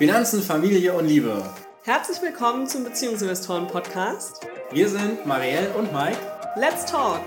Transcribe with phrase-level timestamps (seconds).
[0.00, 1.44] Finanzen, Familie und Liebe.
[1.84, 4.48] Herzlich willkommen zum Beziehungsinvestoren Podcast.
[4.72, 6.16] Wir sind Marielle und Mike.
[6.56, 7.20] Let's talk!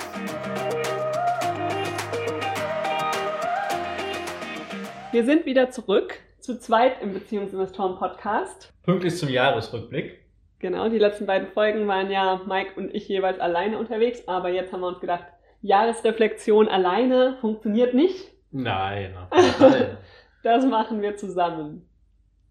[5.12, 8.74] Wir sind wieder zurück, zu zweit im Beziehungsinvestoren Podcast.
[8.82, 10.26] Pünktlich zum Jahresrückblick.
[10.58, 14.74] Genau, die letzten beiden Folgen waren ja Mike und ich jeweils alleine unterwegs, aber jetzt
[14.74, 15.26] haben wir uns gedacht,
[15.62, 18.32] Jahresreflexion alleine funktioniert nicht.
[18.50, 19.98] Nein, nein.
[20.44, 21.88] das machen wir zusammen.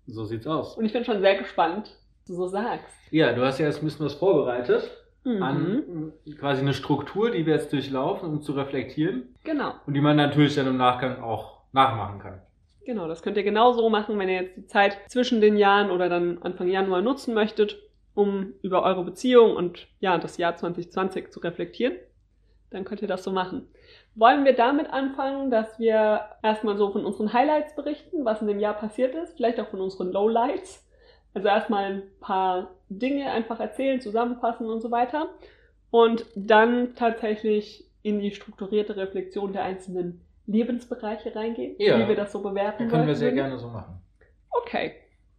[0.07, 0.77] So sieht's aus.
[0.77, 2.95] Und ich bin schon sehr gespannt, was du so sagst.
[3.11, 4.91] Ja, du hast ja jetzt ein bisschen was vorbereitet.
[5.25, 5.43] Mhm.
[5.43, 9.35] An quasi eine Struktur, die wir jetzt durchlaufen, um zu reflektieren.
[9.45, 9.75] Genau.
[9.87, 12.43] Und die man natürlich dann im Nachgang auch nachmachen kann.
[12.85, 16.09] Genau, das könnt ihr genauso machen, wenn ihr jetzt die Zeit zwischen den Jahren oder
[16.09, 17.79] dann Anfang Januar nutzen möchtet,
[18.15, 21.95] um über eure Beziehung und ja, das Jahr 2020 zu reflektieren.
[22.71, 23.69] Dann könnt ihr das so machen.
[24.15, 28.61] Wollen wir damit anfangen, dass wir erstmal so von unseren Highlights berichten, was in dem
[28.61, 30.87] Jahr passiert ist, vielleicht auch von unseren Lowlights.
[31.35, 35.29] Also erstmal ein paar Dinge einfach erzählen, zusammenfassen und so weiter.
[35.91, 41.99] Und dann tatsächlich in die strukturierte Reflexion der einzelnen Lebensbereiche reingehen, Ja.
[41.99, 43.37] wie wir das so bewerten können wir sehr würden.
[43.37, 44.03] gerne so machen.
[44.51, 44.95] Okay.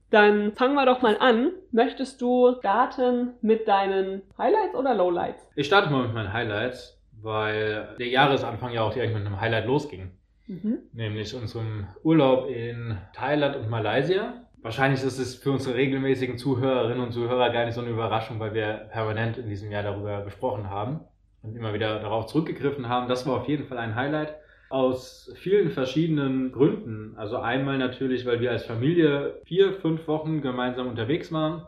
[0.09, 1.52] Dann fangen wir doch mal an.
[1.72, 5.48] Möchtest du starten mit deinen Highlights oder Lowlights?
[5.55, 9.66] Ich starte mal mit meinen Highlights, weil der Jahresanfang ja auch direkt mit einem Highlight
[9.66, 10.12] losging.
[10.48, 10.80] Mhm.
[10.92, 14.46] nämlich unserem Urlaub in Thailand und Malaysia.
[14.62, 18.54] Wahrscheinlich ist es für unsere regelmäßigen Zuhörerinnen und Zuhörer gar nicht so eine Überraschung, weil
[18.54, 21.02] wir permanent in diesem Jahr darüber gesprochen haben
[21.42, 23.08] und immer wieder darauf zurückgegriffen haben.
[23.08, 24.36] Das war auf jeden Fall ein Highlight
[24.70, 27.14] aus vielen verschiedenen Gründen.
[27.16, 31.68] Also einmal natürlich, weil wir als Familie vier, fünf Wochen gemeinsam unterwegs waren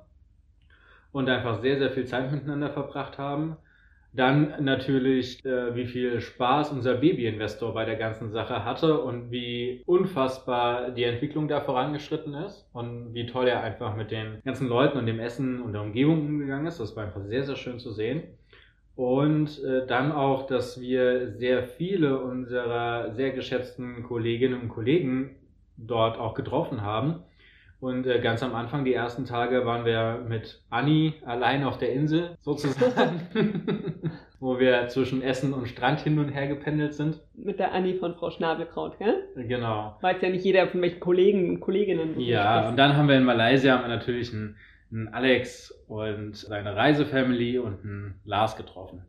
[1.12, 3.58] und einfach sehr, sehr viel Zeit miteinander verbracht haben.
[4.16, 9.84] Dann natürlich, äh, wie viel Spaß unser Baby-Investor bei der ganzen Sache hatte und wie
[9.86, 14.98] unfassbar die Entwicklung da vorangeschritten ist und wie toll er einfach mit den ganzen Leuten
[14.98, 16.80] und dem Essen und der Umgebung umgegangen ist.
[16.80, 18.24] Das war einfach sehr, sehr schön zu sehen.
[18.96, 25.36] Und äh, dann auch, dass wir sehr viele unserer sehr geschätzten Kolleginnen und Kollegen
[25.76, 27.20] dort auch getroffen haben.
[27.86, 31.94] Und äh, ganz am Anfang, die ersten Tage, waren wir mit Anni allein auf der
[31.94, 33.22] Insel sozusagen,
[34.40, 37.22] wo wir zwischen Essen und Strand hin und her gependelt sind.
[37.36, 39.28] Mit der Annie von Frau Schnabelkraut, gell?
[39.36, 40.00] Genau.
[40.02, 42.20] Weiß ja nicht jeder von welchen Kollegen und Kolleginnen.
[42.20, 44.58] Ja, und dann haben wir in Malaysia natürlich einen,
[44.92, 49.04] einen Alex und seine Reisefamily und einen Lars getroffen.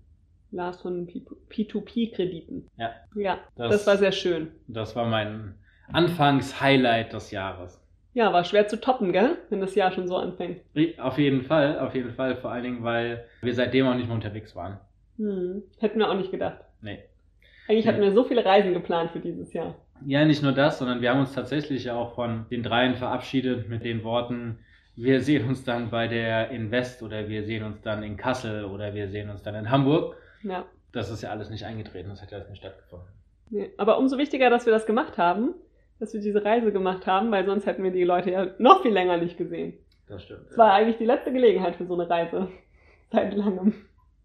[0.50, 2.68] Lars von P2P-Krediten.
[2.76, 2.90] Ja.
[3.14, 4.48] Ja, das, Das- war sehr schön.
[4.68, 5.54] Das war mein
[5.94, 7.80] Anfangs-Highlight des Jahres.
[8.16, 9.36] Ja, war schwer zu toppen, gell?
[9.50, 10.62] Wenn das Jahr schon so anfängt.
[10.98, 14.14] Auf jeden Fall, auf jeden Fall, vor allen Dingen, weil wir seitdem auch nicht mehr
[14.14, 14.78] unterwegs waren.
[15.18, 15.62] Hm.
[15.80, 16.60] Hätten wir auch nicht gedacht.
[16.80, 17.00] Nee.
[17.68, 17.92] Eigentlich Ja.
[17.92, 19.74] hatten wir so viele Reisen geplant für dieses Jahr.
[20.06, 23.68] Ja, nicht nur das, sondern wir haben uns tatsächlich ja auch von den dreien verabschiedet
[23.68, 24.60] mit den Worten,
[24.94, 28.94] wir sehen uns dann bei der Invest oder wir sehen uns dann in Kassel oder
[28.94, 30.16] wir sehen uns dann in Hamburg.
[30.42, 30.64] Ja.
[30.92, 33.08] Das ist ja alles nicht eingetreten, das hat ja alles nicht stattgefunden.
[33.50, 33.70] Nee.
[33.76, 35.54] Aber umso wichtiger, dass wir das gemacht haben,
[35.98, 38.92] dass wir diese Reise gemacht haben, weil sonst hätten wir die Leute ja noch viel
[38.92, 39.74] länger nicht gesehen.
[40.08, 40.50] Das stimmt.
[40.50, 42.48] Es war eigentlich die letzte Gelegenheit für so eine Reise.
[43.12, 43.74] Seit langem.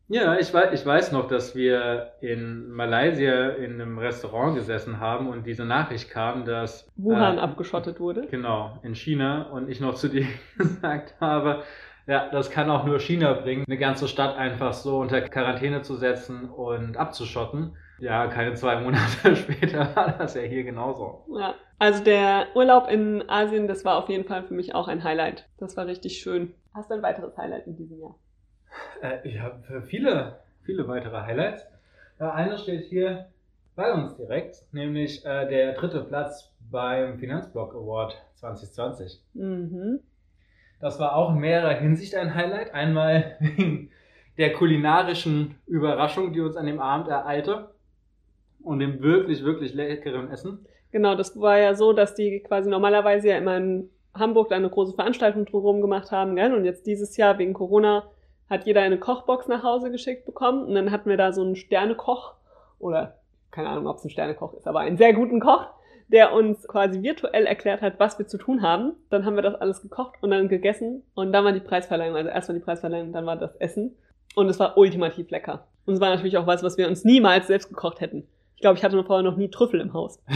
[0.08, 5.30] Ja, ich weiß, ich weiß noch, dass wir in Malaysia in einem Restaurant gesessen haben
[5.30, 8.28] und diese Nachricht kam, dass Wuhan äh, abgeschottet wurde.
[8.30, 10.26] Genau, in China und ich noch zu dir
[10.58, 11.64] gesagt habe,
[12.08, 15.96] ja, das kann auch nur China bringen, eine ganze Stadt einfach so unter Quarantäne zu
[15.96, 17.78] setzen und abzuschotten.
[18.02, 21.24] Ja, keine zwei Monate später war das ja hier genauso.
[21.38, 21.54] Ja.
[21.78, 25.48] Also der Urlaub in Asien, das war auf jeden Fall für mich auch ein Highlight.
[25.60, 26.54] Das war richtig schön.
[26.74, 28.16] Hast du ein weiteres Highlight in diesem Jahr?
[29.04, 31.68] Äh, ich habe viele, viele weitere Highlights.
[32.20, 33.28] Äh, eines steht hier
[33.76, 39.24] bei uns direkt, nämlich äh, der dritte Platz beim Finanzblock Award 2020.
[39.34, 40.00] Mhm.
[40.80, 42.74] Das war auch in mehrerer Hinsicht ein Highlight.
[42.74, 43.92] Einmal wegen
[44.40, 47.70] der kulinarischen Überraschung, die uns an dem Abend ereilte.
[48.64, 50.66] Und dem wirklich, wirklich leckeren Essen.
[50.92, 54.70] Genau, das war ja so, dass die quasi normalerweise ja immer in Hamburg da eine
[54.70, 56.54] große Veranstaltung drumherum gemacht haben, gell?
[56.54, 58.04] Und jetzt dieses Jahr wegen Corona
[58.50, 60.66] hat jeder eine Kochbox nach Hause geschickt bekommen.
[60.66, 62.34] Und dann hatten wir da so einen Sternekoch
[62.80, 63.16] oder
[63.52, 65.68] keine Ahnung, ob es ein Sternekoch ist, aber einen sehr guten Koch,
[66.08, 68.94] der uns quasi virtuell erklärt hat, was wir zu tun haben.
[69.10, 71.04] Dann haben wir das alles gekocht und dann gegessen.
[71.14, 73.96] Und dann war die Preisverleihung, also erst war die Preisverleihung, dann war das Essen.
[74.36, 75.68] Und es war ultimativ lecker.
[75.86, 78.28] Und es war natürlich auch was, was wir uns niemals selbst gekocht hätten.
[78.62, 80.22] Ich glaube, ich hatte vorher noch nie Trüffel im Haus.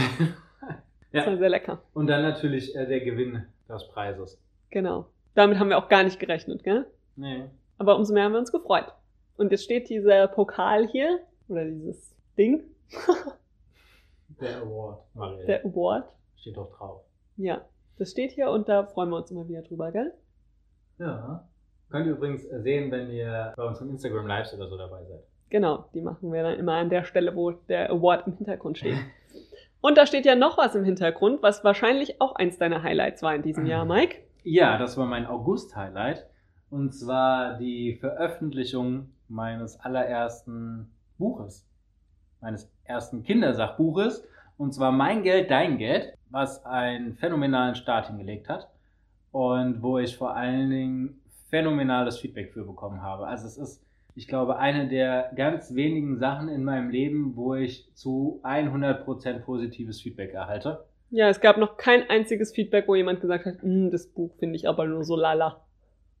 [1.12, 1.38] Das war Ja.
[1.38, 1.80] sehr lecker.
[1.94, 4.38] Und dann natürlich äh, der Gewinn des Preises.
[4.70, 5.06] Genau.
[5.36, 6.86] Damit haben wir auch gar nicht gerechnet, gell?
[7.14, 7.44] Nee.
[7.78, 8.92] Aber umso mehr haben wir uns gefreut.
[9.36, 12.64] Und jetzt steht dieser Pokal hier, oder dieses Ding,
[14.40, 15.46] Der Award, Marielle.
[15.46, 16.08] der Award.
[16.36, 17.02] Steht doch drauf.
[17.36, 17.64] Ja.
[17.98, 20.12] Das steht hier und da freuen wir uns immer wieder drüber, gell?
[20.98, 21.48] Ja.
[21.90, 25.22] Könnt ihr übrigens sehen, wenn ihr bei unseren Instagram Lives oder so dabei seid.
[25.48, 28.96] Genau, die machen wir dann immer an der Stelle, wo der Award im Hintergrund steht.
[29.80, 33.34] Und da steht ja noch was im Hintergrund, was wahrscheinlich auch eins deiner Highlights war
[33.34, 34.16] in diesem Jahr, Mike.
[34.42, 36.26] Ja, das war mein August-Highlight.
[36.70, 41.68] Und zwar die Veröffentlichung meines allerersten Buches.
[42.40, 44.26] Meines ersten Kindersachbuches.
[44.58, 48.68] Und zwar Mein Geld, Dein Geld, was einen phänomenalen Start hingelegt hat.
[49.30, 53.26] Und wo ich vor allen Dingen phänomenales Feedback für bekommen habe.
[53.26, 53.85] Also es ist
[54.16, 60.00] ich glaube, eine der ganz wenigen Sachen in meinem Leben, wo ich zu 100% positives
[60.00, 60.86] Feedback erhalte.
[61.10, 64.56] Ja, es gab noch kein einziges Feedback, wo jemand gesagt hat, hm, das Buch finde
[64.56, 65.60] ich aber nur so lala.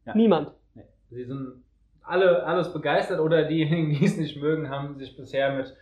[0.04, 0.14] Ja.
[0.14, 0.52] Niemand.
[0.74, 0.84] Nee.
[1.10, 1.64] Sie sind
[2.02, 5.74] alle alles begeistert oder diejenigen, die es nicht mögen, haben sich bisher mit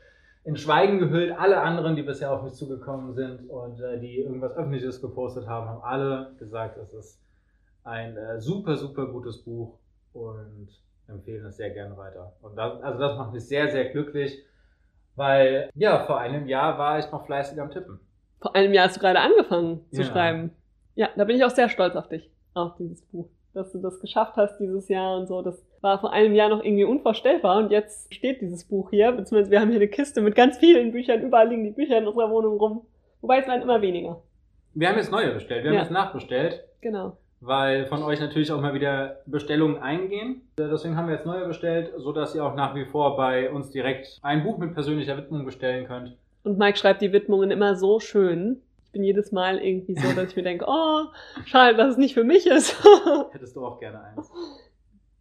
[0.44, 1.36] in Schweigen gehüllt.
[1.36, 5.68] Alle anderen, die bisher auf mich zugekommen sind und äh, die irgendwas Öffentliches gepostet haben,
[5.68, 7.20] haben alle gesagt, es ist
[7.82, 9.78] ein äh, super, super gutes Buch
[10.12, 10.68] und
[11.08, 12.32] empfehlen es sehr gerne weiter.
[12.42, 14.42] Und das, also das macht mich sehr, sehr glücklich,
[15.16, 18.00] weil ja, vor einem Jahr war ich noch fleißig am Tippen.
[18.40, 20.06] Vor einem Jahr hast du gerade angefangen zu ja.
[20.06, 20.50] schreiben.
[20.94, 23.28] Ja, da bin ich auch sehr stolz auf dich, auf dieses Buch.
[23.52, 25.40] Dass du das geschafft hast dieses Jahr und so.
[25.40, 29.12] Das war vor einem Jahr noch irgendwie unvorstellbar und jetzt steht dieses Buch hier.
[29.12, 31.22] Beziehungsweise wir haben hier eine Kiste mit ganz vielen Büchern.
[31.22, 32.86] Überall liegen die Bücher in unserer Wohnung rum.
[33.20, 34.20] Wobei es werden immer weniger.
[34.74, 35.62] Wir haben jetzt neue bestellt.
[35.62, 36.64] Wir haben jetzt nachbestellt.
[36.80, 40.42] Genau weil von euch natürlich auch mal wieder Bestellungen eingehen.
[40.58, 44.18] Deswegen haben wir jetzt neue bestellt, sodass ihr auch nach wie vor bei uns direkt
[44.22, 46.16] ein Buch mit persönlicher Widmung bestellen könnt.
[46.42, 48.62] Und Mike schreibt die Widmungen immer so schön.
[48.86, 51.04] Ich bin jedes Mal irgendwie so, dass ich mir denke, oh,
[51.44, 52.82] schade, dass es nicht für mich ist.
[53.32, 54.30] Hättest du auch gerne eins.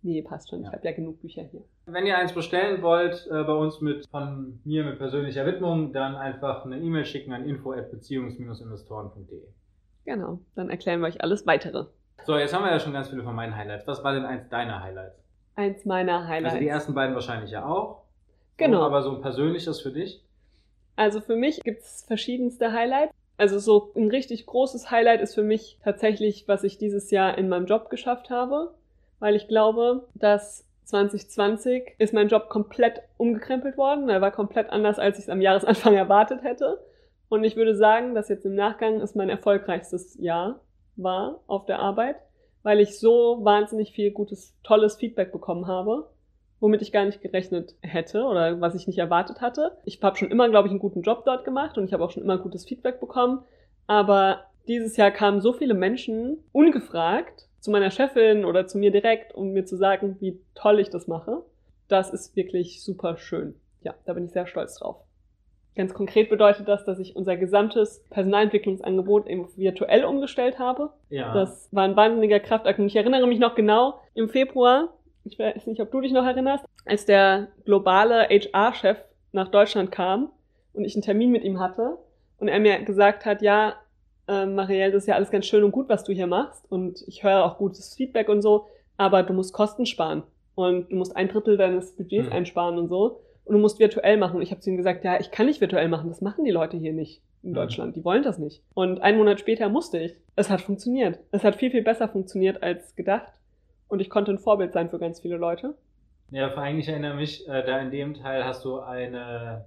[0.04, 0.62] Nee, passt schon.
[0.62, 1.64] Ich habe ja genug Bücher hier.
[1.86, 6.16] Wenn ihr eins bestellen wollt, äh, bei uns mit von mir mit persönlicher Widmung, dann
[6.16, 9.42] einfach eine E-Mail schicken an info@beziehungs-investoren.de.
[10.06, 11.86] Genau, dann erklären wir euch alles weitere.
[12.26, 13.86] So, jetzt haben wir ja schon ganz viele von meinen Highlights.
[13.88, 15.20] Was war denn eins deiner Highlights?
[15.56, 16.54] Eins meiner Highlights.
[16.54, 18.04] Also die ersten beiden wahrscheinlich ja auch.
[18.58, 18.80] Genau.
[18.80, 20.24] So, aber so ein persönliches für dich?
[20.96, 23.14] Also für mich gibt es verschiedenste Highlights.
[23.38, 27.50] Also so ein richtig großes Highlight ist für mich tatsächlich, was ich dieses Jahr in
[27.50, 28.74] meinem Job geschafft habe,
[29.20, 34.10] weil ich glaube, dass 2020 ist mein Job komplett umgekrempelt worden.
[34.10, 36.80] Er war komplett anders, als ich es am Jahresanfang erwartet hätte.
[37.30, 40.60] Und ich würde sagen, dass jetzt im Nachgang ist mein erfolgreichstes Jahr
[40.96, 42.18] war auf der Arbeit,
[42.64, 46.10] weil ich so wahnsinnig viel gutes, tolles Feedback bekommen habe,
[46.60, 49.78] womit ich gar nicht gerechnet hätte oder was ich nicht erwartet hatte.
[49.86, 52.12] Ich habe schon immer, glaube ich, einen guten Job dort gemacht und ich habe auch
[52.12, 53.44] schon immer gutes Feedback bekommen.
[53.86, 59.36] Aber dieses Jahr kamen so viele Menschen ungefragt zu meiner Chefin oder zu mir direkt,
[59.36, 61.44] um mir zu sagen, wie toll ich das mache.
[61.88, 63.56] Das ist wirklich super schön.
[63.82, 64.98] Ja, da bin ich sehr stolz drauf.
[65.76, 70.92] Ganz konkret bedeutet das, dass ich unser gesamtes Personalentwicklungsangebot eben virtuell umgestellt habe.
[71.10, 71.34] Ja.
[71.34, 72.78] Das war ein wahnsinniger Kraftakt.
[72.78, 74.94] Und ich erinnere mich noch genau, im Februar,
[75.24, 78.98] ich weiß nicht, ob du dich noch erinnerst, als der globale HR-Chef
[79.32, 80.32] nach Deutschland kam
[80.74, 81.98] und ich einen Termin mit ihm hatte
[82.38, 83.76] und er mir gesagt hat, ja,
[84.28, 87.04] äh, Marielle, das ist ja alles ganz schön und gut, was du hier machst und
[87.08, 88.68] ich höre auch gutes Feedback und so,
[88.98, 90.24] aber du musst Kosten sparen
[90.56, 92.34] und du musst ein Drittel deines Budgets mhm.
[92.34, 94.38] einsparen und so und du musst virtuell machen.
[94.38, 96.52] Und ich habe zu ihm gesagt, ja, ich kann nicht virtuell machen, das machen die
[96.52, 97.56] Leute hier nicht in mhm.
[97.56, 98.62] Deutschland, die wollen das nicht.
[98.74, 100.16] Und einen Monat später musste ich.
[100.36, 101.20] Es hat funktioniert.
[101.32, 103.34] Es hat viel, viel besser funktioniert als gedacht.
[103.88, 105.76] Und ich konnte ein Vorbild sein für ganz viele Leute.
[106.32, 109.66] Ja, vor allem, ich erinnere mich, äh, da in dem Teil hast du eine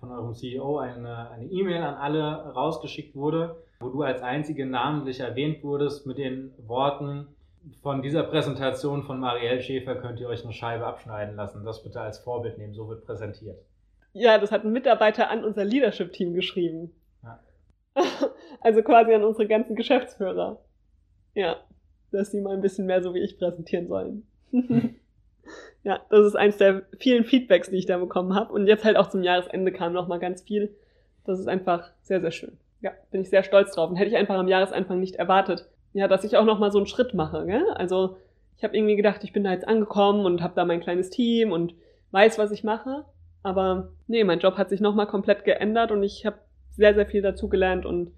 [0.00, 5.20] von eurem CEO eine eine E-Mail an alle rausgeschickt wurde, wo du als einzige namentlich
[5.20, 7.26] erwähnt wurdest mit den Worten,
[7.82, 11.64] von dieser Präsentation von Marielle Schäfer könnt ihr euch eine Scheibe abschneiden lassen.
[11.64, 13.58] Das bitte als Vorbild nehmen, so wird präsentiert.
[14.12, 16.92] Ja, das hat ein Mitarbeiter an unser Leadership-Team geschrieben.
[17.22, 17.40] Ja.
[18.60, 20.60] Also quasi an unsere ganzen Geschäftsführer.
[21.32, 21.58] Ja,
[22.10, 24.26] dass sie mal ein bisschen mehr so wie ich präsentieren sollen.
[25.84, 28.52] ja, das ist eins der vielen Feedbacks, die ich da bekommen habe.
[28.52, 30.74] Und jetzt halt auch zum Jahresende kam noch mal ganz viel.
[31.24, 32.58] Das ist einfach sehr, sehr schön.
[32.80, 33.90] Ja, bin ich sehr stolz drauf.
[33.90, 36.78] Und hätte ich einfach am Jahresanfang nicht erwartet, ja, dass ich auch noch mal so
[36.78, 37.44] einen Schritt mache.
[37.46, 37.68] Gell?
[37.74, 38.16] Also
[38.56, 41.52] ich habe irgendwie gedacht, ich bin da jetzt angekommen und habe da mein kleines Team
[41.52, 41.74] und
[42.10, 43.04] weiß, was ich mache.
[43.42, 46.38] Aber nee, mein Job hat sich noch mal komplett geändert und ich habe
[46.70, 48.12] sehr, sehr viel dazugelernt und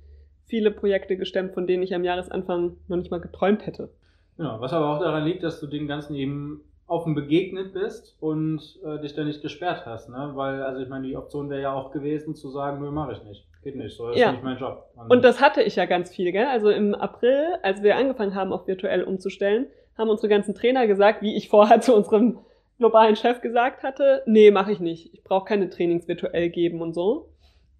[0.46, 3.90] viele Projekte gestemmt, von denen ich am Jahresanfang noch nicht mal geträumt hätte.
[4.38, 8.78] Ja, was aber auch daran liegt, dass du dem Ganzen eben offen begegnet bist und
[8.84, 10.32] äh, dich da nicht gesperrt hast, ne?
[10.34, 13.22] Weil, also ich meine, die Option wäre ja auch gewesen zu sagen, nö, mache ich
[13.22, 13.46] nicht.
[13.62, 14.28] Geht nicht, so das ja.
[14.28, 14.90] ist nicht mein Job.
[14.96, 16.46] Und, und das hatte ich ja ganz viel, gell?
[16.46, 19.66] Also im April, als wir angefangen haben, auf virtuell umzustellen,
[19.98, 22.38] haben unsere ganzen Trainer gesagt, wie ich vorher zu unserem
[22.78, 25.12] globalen Chef gesagt hatte, nee, mache ich nicht.
[25.12, 27.28] Ich brauche keine Trainings virtuell geben und so.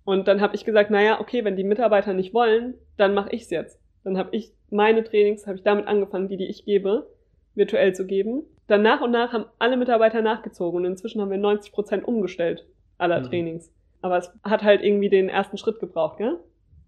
[0.05, 3.51] Und dann habe ich gesagt, naja, okay, wenn die Mitarbeiter nicht wollen, dann mache ich's
[3.51, 3.81] jetzt.
[4.05, 7.09] Dann habe ich meine Trainings, habe ich damit angefangen, die, die ich gebe,
[7.55, 8.43] virtuell zu geben.
[8.67, 12.67] Dann nach und nach haben alle Mitarbeiter nachgezogen und inzwischen haben wir 90 Prozent umgestellt
[12.99, 13.25] aller Mhm.
[13.25, 13.73] Trainings.
[14.02, 16.38] Aber es hat halt irgendwie den ersten Schritt gebraucht, gell?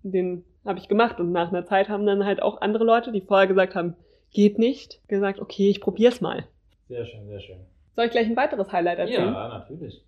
[0.02, 3.20] Den habe ich gemacht und nach einer Zeit haben dann halt auch andere Leute, die
[3.20, 3.96] vorher gesagt haben,
[4.30, 6.44] geht nicht, gesagt, okay, ich probier's mal.
[6.88, 7.56] Sehr schön, sehr schön.
[7.94, 9.32] Soll ich gleich ein weiteres Highlight erzählen?
[9.32, 10.02] Ja, natürlich.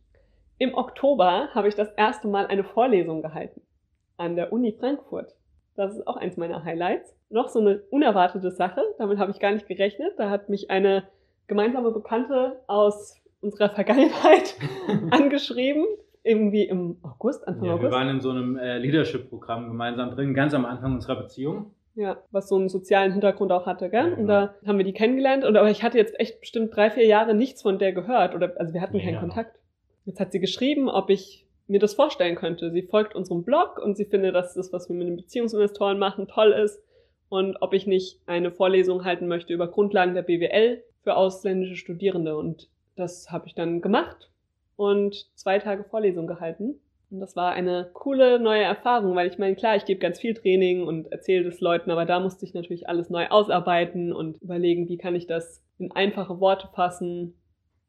[0.59, 3.61] Im Oktober habe ich das erste Mal eine Vorlesung gehalten
[4.17, 5.35] an der Uni Frankfurt.
[5.77, 7.17] Das ist auch eins meiner Highlights.
[7.31, 10.13] Noch so eine unerwartete Sache, damit habe ich gar nicht gerechnet.
[10.19, 11.05] Da hat mich eine
[11.49, 14.55] gemeinsame Bekannte aus unserer Vergangenheit
[15.11, 15.85] angeschrieben,
[16.25, 17.93] irgendwie im August, Anfang Ja, wir August.
[17.93, 21.71] waren in so einem äh, Leadership-Programm gemeinsam drin, ganz am Anfang unserer Beziehung.
[21.95, 24.11] Ja, was so einen sozialen Hintergrund auch hatte, gell?
[24.11, 25.45] Ja, Und da haben wir die kennengelernt.
[25.45, 28.35] Und aber ich hatte jetzt echt bestimmt drei, vier Jahre nichts von der gehört.
[28.35, 29.21] Oder also wir hatten Nee, keinen ja.
[29.21, 29.61] Kontakt.
[30.05, 32.71] Jetzt hat sie geschrieben, ob ich mir das vorstellen könnte.
[32.73, 36.27] Sie folgt unserem Blog und sie findet, dass das, was wir mit den Beziehungsinvestoren machen,
[36.27, 36.83] toll ist.
[37.29, 42.37] Und ob ich nicht eine Vorlesung halten möchte über Grundlagen der BWL für ausländische Studierende.
[42.37, 44.31] Und das habe ich dann gemacht
[44.77, 46.81] und zwei Tage Vorlesung gehalten.
[47.11, 50.35] Und das war eine coole neue Erfahrung, weil ich meine, klar, ich gebe ganz viel
[50.35, 54.89] Training und erzähle das Leuten, aber da musste ich natürlich alles neu ausarbeiten und überlegen,
[54.89, 57.39] wie kann ich das in einfache Worte fassen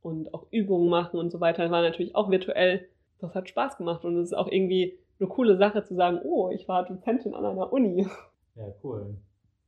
[0.01, 1.63] und auch Übungen machen und so weiter.
[1.63, 2.87] Das war natürlich auch virtuell.
[3.19, 6.51] Das hat Spaß gemacht und es ist auch irgendwie eine coole Sache zu sagen, oh,
[6.51, 8.07] ich war Dozentin an einer Uni.
[8.55, 9.17] Ja, cool.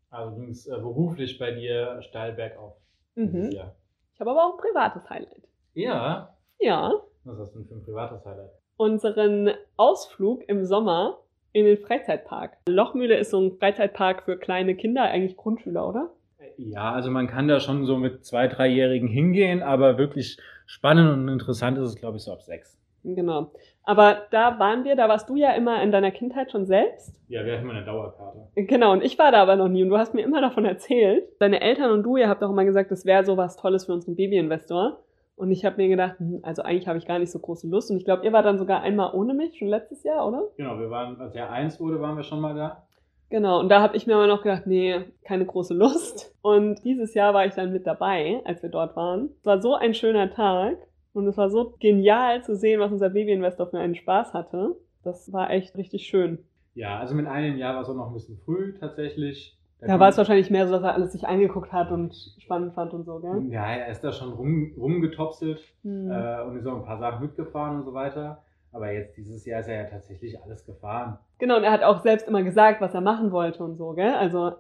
[0.10, 2.76] Also ging es äh, beruflich bei dir steil bergauf.
[3.16, 3.52] Mhm.
[3.52, 3.76] Ja.
[4.14, 5.48] Ich habe aber auch ein privates Highlight.
[5.74, 6.34] ja.
[6.60, 6.94] Ja,
[7.28, 8.52] Was hast du denn für ein privates Highlight?
[8.78, 11.18] unseren Ausflug im Sommer
[11.52, 12.58] in den Freizeitpark.
[12.70, 16.12] Lochmühle ist so ein Freizeitpark für kleine Kinder, eigentlich Grundschüler, oder?
[16.58, 21.28] Ja, also man kann da schon so mit zwei, dreijährigen hingehen, aber wirklich spannend und
[21.28, 22.78] interessant ist es, glaube ich, so ab sechs.
[23.04, 23.52] Genau.
[23.84, 27.16] Aber da waren wir, da warst du ja immer in deiner Kindheit schon selbst.
[27.30, 28.40] Ja, wir hatten immer eine Dauerkarte.
[28.56, 31.26] Genau, und ich war da aber noch nie und du hast mir immer davon erzählt.
[31.40, 33.94] Deine Eltern und du, ihr habt auch immer gesagt, das wäre so was Tolles für
[33.94, 35.00] unseren Babyinvestor.
[35.38, 37.92] Und ich habe mir gedacht, hm, also eigentlich habe ich gar nicht so große Lust.
[37.92, 40.42] Und ich glaube, ihr war dann sogar einmal ohne mich, schon letztes Jahr, oder?
[40.58, 42.88] Genau, wir waren, als er eins wurde, waren wir schon mal da.
[43.30, 46.36] Genau, und da habe ich mir aber noch gedacht, nee, keine große Lust.
[46.42, 49.30] Und dieses Jahr war ich dann mit dabei, als wir dort waren.
[49.40, 50.78] Es war so ein schöner Tag
[51.14, 54.76] und es war so genial zu sehen, was unser Babyinvestor für einen Spaß hatte.
[55.04, 56.40] Das war echt richtig schön.
[56.74, 59.57] Ja, also mit einem Jahr war es auch noch ein bisschen früh tatsächlich.
[59.80, 62.94] Da war es wahrscheinlich mehr so, dass er alles sich angeguckt hat und spannend fand
[62.94, 63.44] und so, gell?
[63.50, 66.10] Ja, er ist da schon rum, rumgetopselt Hm.
[66.12, 68.44] äh, und ist auch ein paar Sachen mitgefahren und so weiter.
[68.72, 71.18] Aber jetzt dieses Jahr ist er ja tatsächlich alles gefahren.
[71.40, 74.14] Genau, und er hat auch selbst immer gesagt, was er machen wollte und so, gell?
[74.14, 74.54] Also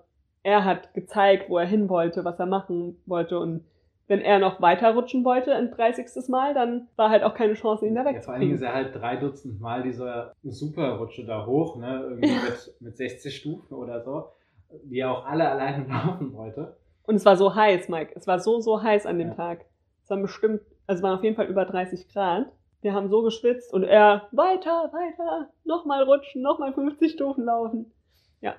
[0.43, 3.65] er hat gezeigt, wo er hin wollte, was er machen wollte und
[4.07, 6.29] wenn er noch weiter rutschen wollte ein 30.
[6.29, 8.63] Mal, dann war halt auch keine Chance, ihn da Ja, vor allen Dingen ist wegzukriegen.
[8.63, 12.05] er halt drei Dutzend Mal dieser Superrutsche da hoch, ne?
[12.09, 14.29] Irgendwie mit, mit 60 Stufen oder so,
[14.83, 16.77] die er auch alle alleine laufen wollte.
[17.03, 18.13] Und es war so heiß, Mike.
[18.15, 19.33] Es war so, so heiß an dem Ja.
[19.35, 19.65] Tag.
[20.03, 22.47] Es waren bestimmt, also es waren auf jeden Fall über 30 Grad.
[22.81, 27.91] Wir haben so geschwitzt und er weiter, weiter, nochmal rutschen, nochmal 50 Stufen laufen.
[28.39, 28.55] Ja,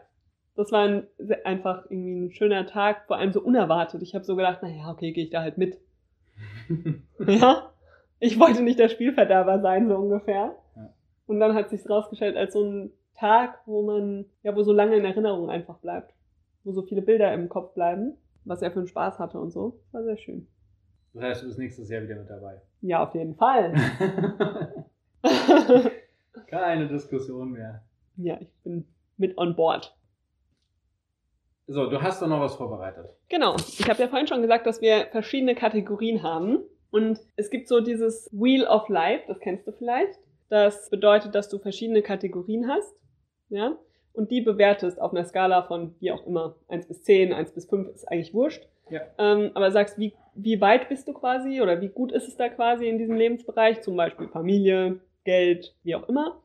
[0.57, 1.07] das war ein,
[1.45, 4.03] einfach irgendwie ein schöner Tag, vor allem so unerwartet.
[4.03, 5.79] Ich habe so gedacht, naja, okay, gehe ich da halt mit.
[7.27, 7.71] Ja,
[8.21, 10.57] ich wollte nicht der Spielverderber sein, so ungefähr.
[10.77, 10.91] Ja.
[11.27, 14.96] Und dann hat sich's rausgestellt als so ein Tag, wo man, ja, wo so lange
[14.96, 16.14] in Erinnerung einfach bleibt.
[16.64, 19.80] Wo so viele Bilder im Kopf bleiben, was er für einen Spaß hatte und so.
[19.92, 20.46] War sehr schön.
[21.14, 22.60] Das heißt, du bist nächstes Jahr wieder mit dabei.
[22.80, 23.75] Ja, auf jeden Fall.
[26.46, 27.82] Keine Diskussion mehr.
[28.16, 29.94] ja, ich bin mit on board.
[31.66, 33.06] So, du hast doch noch was vorbereitet.
[33.28, 33.56] Genau.
[33.56, 36.60] Ich habe ja vorhin schon gesagt, dass wir verschiedene Kategorien haben.
[36.90, 40.18] Und es gibt so dieses Wheel of Life, das kennst du vielleicht.
[40.48, 42.94] Das bedeutet, dass du verschiedene Kategorien hast.
[43.49, 43.76] Ja.
[44.12, 46.57] Und die bewertest auf einer Skala von wie auch immer.
[46.69, 48.67] 1 bis 10, 1 bis 5 ist eigentlich wurscht.
[48.90, 49.02] Ja.
[49.19, 52.49] Ähm, aber sagst, wie, wie weit bist du quasi oder wie gut ist es da
[52.49, 53.81] quasi in diesem Lebensbereich?
[53.83, 56.40] Zum Beispiel Familie, Geld, wie auch immer.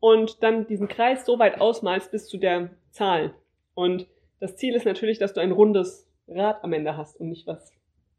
[0.00, 3.34] Und dann diesen Kreis so weit ausmalst bis zu der Zahl.
[3.74, 4.06] Und
[4.40, 7.72] das Ziel ist natürlich, dass du ein rundes Rad am Ende hast und nicht was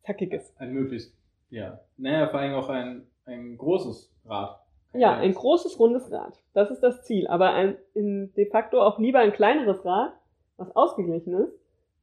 [0.03, 0.53] Zackiges.
[0.57, 1.15] Ein möglichst,
[1.49, 1.79] ja.
[1.97, 4.59] Naja, vor allem auch ein, ein großes Rad.
[4.93, 6.41] Ja, ein großes, rundes Rad.
[6.53, 7.27] Das ist das Ziel.
[7.27, 10.13] Aber ein, in de facto auch lieber ein kleineres Rad,
[10.57, 11.53] was ausgeglichen ist,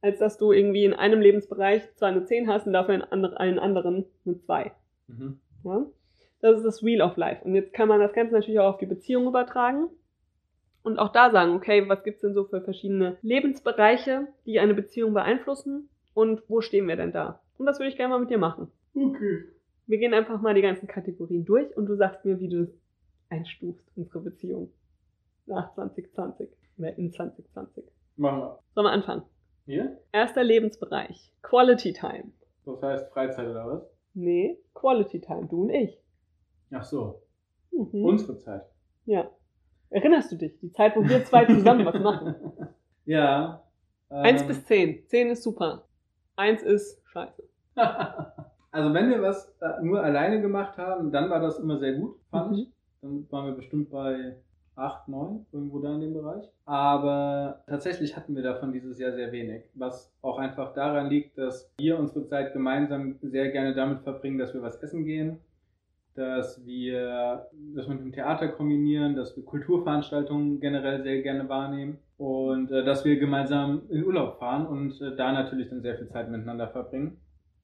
[0.01, 3.39] als dass du irgendwie in einem Lebensbereich zwar eine 10 hast und dafür in andre,
[3.39, 4.71] allen anderen eine 2.
[5.07, 5.39] Mhm.
[5.63, 5.85] Ja?
[6.41, 7.43] Das ist das Wheel of Life.
[7.43, 9.89] Und jetzt kann man das Ganze natürlich auch auf die Beziehung übertragen.
[10.83, 15.13] Und auch da sagen, okay, was gibt's denn so für verschiedene Lebensbereiche, die eine Beziehung
[15.13, 15.89] beeinflussen?
[16.13, 17.41] Und wo stehen wir denn da?
[17.57, 18.71] Und das würde ich gerne mal mit dir machen.
[18.95, 19.43] Okay.
[19.87, 22.67] Wir gehen einfach mal die ganzen Kategorien durch und du sagst mir, wie du
[23.29, 24.71] einstufst, unsere Beziehung
[25.45, 27.85] nach 2020 oder in 2020.
[28.17, 28.59] Machen wir.
[28.75, 29.23] Sollen wir anfangen?
[29.65, 29.97] Hier?
[30.11, 31.33] Erster Lebensbereich.
[31.41, 32.31] Quality Time.
[32.65, 33.83] Das heißt Freizeit oder was?
[34.13, 35.47] Nee, Quality Time.
[35.47, 35.97] Du und ich.
[36.71, 37.21] Ach so.
[37.71, 38.03] Mhm.
[38.03, 38.63] Unsere Zeit.
[39.05, 39.29] Ja.
[39.89, 40.59] Erinnerst du dich?
[40.59, 42.35] Die Zeit, wo wir zwei zusammen was machen.
[43.05, 43.63] Ja.
[44.09, 45.07] Eins ähm, bis zehn.
[45.07, 45.87] Zehn ist super.
[46.35, 47.41] Eins ist scheiße.
[48.71, 52.15] Also wenn wir was äh, nur alleine gemacht haben, dann war das immer sehr gut,
[52.31, 52.57] fand Mhm.
[52.57, 52.71] ich.
[53.01, 54.35] Dann waren wir bestimmt bei
[54.75, 56.43] 8, 9, irgendwo da in dem Bereich.
[56.65, 59.63] Aber tatsächlich hatten wir davon dieses Jahr sehr wenig.
[59.73, 64.53] Was auch einfach daran liegt, dass wir unsere Zeit gemeinsam sehr gerne damit verbringen, dass
[64.53, 65.39] wir was essen gehen,
[66.15, 72.71] dass wir das mit dem Theater kombinieren, dass wir Kulturveranstaltungen generell sehr gerne wahrnehmen und
[72.71, 76.29] äh, dass wir gemeinsam in Urlaub fahren und äh, da natürlich dann sehr viel Zeit
[76.29, 77.17] miteinander verbringen.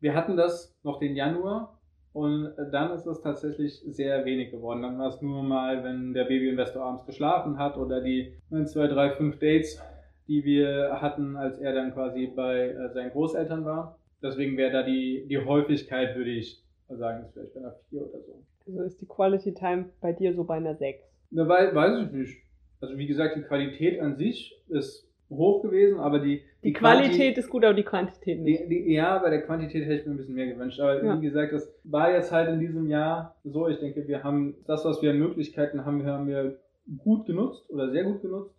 [0.03, 1.79] Wir hatten das noch den Januar
[2.11, 4.81] und dann ist es tatsächlich sehr wenig geworden.
[4.81, 8.87] Dann war es nur mal, wenn der Babyinvestor abends geschlafen hat oder die 1, 2,
[8.87, 9.81] 3, 5 Dates,
[10.27, 13.97] die wir hatten, als er dann quasi bei äh, seinen Großeltern war.
[14.21, 18.19] Deswegen wäre da die, die Häufigkeit, würde ich sagen, ist vielleicht bei einer 4 oder
[18.19, 18.43] so.
[18.67, 21.01] Also ist die Quality Time bei dir so bei einer sechs.
[21.31, 22.37] Ne, wei- weiß ich nicht.
[22.81, 27.37] Also wie gesagt, die Qualität an sich ist hoch gewesen, aber die, Die, Quanti- Qualität
[27.37, 28.63] ist gut, aber die Quantität nicht.
[28.69, 30.79] Die, die, ja, bei der Quantität hätte ich mir ein bisschen mehr gewünscht.
[30.79, 31.19] Aber Ja.
[31.21, 33.67] wie gesagt, das war jetzt halt in diesem Jahr so.
[33.67, 36.57] Ich denke, wir haben das, was wir an Möglichkeiten haben, haben wir
[36.97, 38.53] gut genutzt oder sehr gut genutzt.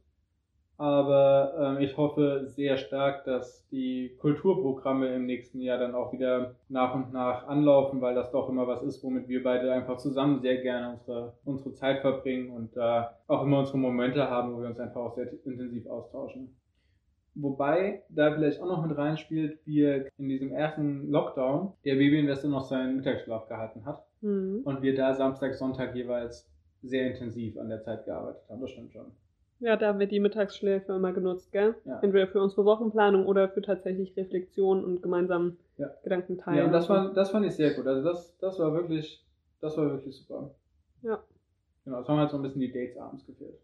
[0.76, 6.56] Aber ähm, ich hoffe sehr stark, dass die Kulturprogramme im nächsten Jahr dann auch wieder
[6.68, 10.40] nach und nach anlaufen, weil das doch immer was ist, womit wir beide einfach zusammen
[10.40, 14.68] sehr gerne unsere, unsere Zeit verbringen und da auch immer unsere Momente haben, wo wir
[14.68, 16.56] uns einfach auch sehr intensiv austauschen.
[17.36, 22.64] Wobei da vielleicht auch noch mit reinspielt, wir in diesem ersten Lockdown der Babyinvestor noch
[22.64, 24.62] seinen Mittagsschlaf gehalten hat Mhm.
[24.64, 26.48] und wir da Samstag, Sonntag jeweils
[26.82, 28.60] sehr intensiv an der Zeit gearbeitet haben.
[28.60, 29.12] Das stimmt schon.
[29.64, 31.74] Ja, da haben wir die Mittagsschläfe immer genutzt, gell?
[31.86, 31.98] Ja.
[32.02, 35.90] Entweder für unsere Wochenplanung oder für tatsächlich Reflexion und gemeinsam Ja.
[36.02, 36.58] Gedanken teilen.
[36.58, 37.86] Ja, und das, war, das fand ich sehr gut.
[37.86, 39.24] Also das, das war wirklich,
[39.62, 40.50] das war wirklich super.
[41.00, 41.18] Ja.
[41.86, 43.58] Genau, es haben halt so ein bisschen die Dates abends gefehlt.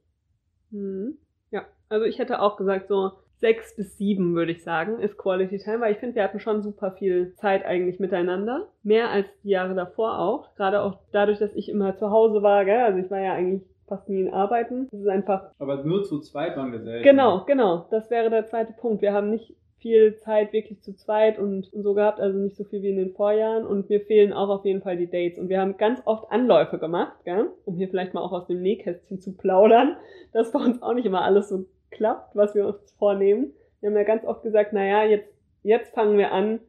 [0.71, 1.19] Mhm.
[1.51, 5.59] Ja, also ich hätte auch gesagt, so sechs bis sieben, würde ich sagen, ist Quality
[5.59, 8.69] Time, weil ich finde, wir hatten schon super viel Zeit eigentlich miteinander.
[8.83, 10.55] Mehr als die Jahre davor auch.
[10.55, 12.81] Gerade auch dadurch, dass ich immer zu Hause war, gell?
[12.81, 14.89] Also ich war ja eigentlich fast nie in Arbeiten.
[14.91, 15.51] Das ist einfach.
[15.59, 17.05] Aber nur zu zweit waren wir selten.
[17.05, 17.87] Genau, genau.
[17.91, 19.03] Das wäre der zweite Punkt.
[19.03, 22.65] Wir haben nicht viel Zeit wirklich zu zweit und, und so gehabt, also nicht so
[22.65, 23.67] viel wie in den Vorjahren.
[23.67, 25.39] Und mir fehlen auch auf jeden Fall die Dates.
[25.39, 27.51] Und wir haben ganz oft Anläufe gemacht, gell?
[27.65, 29.97] um hier vielleicht mal auch aus dem Nähkästchen zu plaudern,
[30.33, 33.53] dass bei uns auch nicht immer alles so klappt, was wir uns vornehmen.
[33.81, 36.61] Wir haben ja ganz oft gesagt, naja, jetzt, jetzt fangen wir an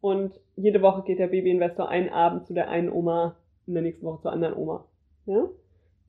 [0.00, 4.06] und jede Woche geht der Babyinvestor einen Abend zu der einen Oma, in der nächsten
[4.06, 4.86] Woche zur anderen Oma.
[5.26, 5.48] Ja?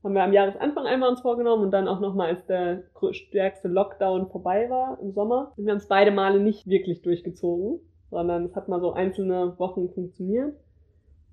[0.03, 4.29] Haben wir am Jahresanfang einmal uns vorgenommen und dann auch nochmal, als der stärkste Lockdown
[4.29, 5.53] vorbei war im Sommer.
[5.55, 9.57] Und wir haben es beide Male nicht wirklich durchgezogen, sondern es hat mal so einzelne
[9.59, 10.55] Wochen funktioniert.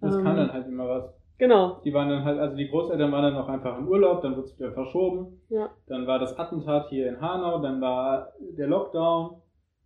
[0.00, 1.14] Das Ähm, kam dann halt immer was.
[1.38, 4.32] Genau, Die waren dann halt, also die Großeltern waren dann noch einfach im Urlaub, dann
[4.36, 5.40] wurde es wieder verschoben.
[5.48, 5.70] ja.
[5.86, 9.40] Dann war das Attentat hier in Hanau, dann war der Lockdown.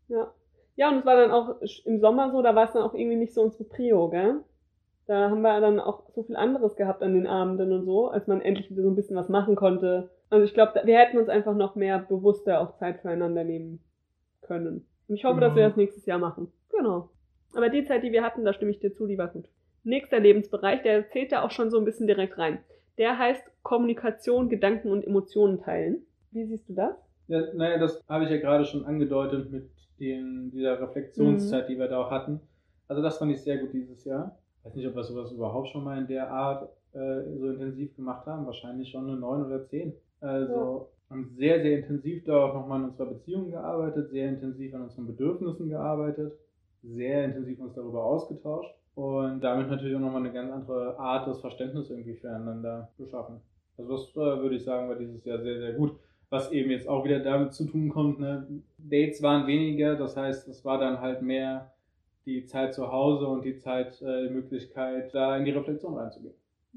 [0.09, 0.33] Ja.
[0.77, 3.16] Ja, und es war dann auch im Sommer so, da war es dann auch irgendwie
[3.18, 4.40] nicht so unsere Prio, gell?
[5.07, 8.27] Da haben wir dann auch so viel anderes gehabt an den Abenden und so, als
[8.29, 10.11] man endlich wieder so ein bisschen was machen konnte.
[10.31, 13.81] Also ich glaube, wir hätten uns einfach noch mehr bewusster auch Zeit füreinander nehmen
[14.43, 14.87] können.
[15.09, 15.69] Und ich hoffe, dass wir Ja.
[15.69, 16.53] das nächstes Jahr machen.
[16.71, 17.11] Genau.
[17.55, 19.47] Aber die Zeit, die wir hatten, da stimme ich dir zu, die war gut.
[19.85, 22.61] Nächster Lebensbereich, der zählt da auch schon so ein bisschen direkt rein.
[22.99, 26.07] Der heißt Kommunikation, Gedanken und Emotionen teilen.
[26.31, 26.95] Wie siehst du das?
[27.27, 30.85] Ja, naja, das habe ich ja gerade schon angedeutet mit den, dieser Mhm.
[30.85, 32.41] Reflexionszeit, die wir da auch hatten.
[32.88, 34.38] Also das fand ich sehr gut dieses Jahr.
[34.62, 37.96] Ich weiß nicht, ob wir sowas überhaupt schon mal in der Art äh, so intensiv
[37.96, 38.46] gemacht haben.
[38.46, 39.92] Wahrscheinlich schon eine 9 oder 10.
[40.20, 44.83] Also haben sehr, sehr intensiv da auch nochmal an unserer Beziehung gearbeitet, sehr intensiv an
[44.83, 46.33] unseren Bedürfnissen gearbeitet,
[46.83, 51.40] sehr intensiv uns darüber ausgetauscht und damit natürlich auch nochmal eine ganz andere Art des
[51.40, 53.40] Verständnisses irgendwie füreinander geschaffen.
[53.77, 55.98] Also das äh, würde ich sagen, war dieses Jahr sehr, sehr gut.
[56.31, 58.46] Was eben jetzt auch wieder damit zu tun kommt, ne?
[58.79, 61.72] Dates waren weniger, das heißt, es war dann halt mehr
[62.27, 66.35] die Zeit zu Hause und die Zeit, äh, die Möglichkeit, da in die Reflexion reinzugehen.